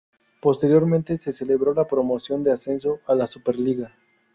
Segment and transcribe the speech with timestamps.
[0.41, 3.93] Posteriormente se celebró la promoción de ascenso a la Superliga.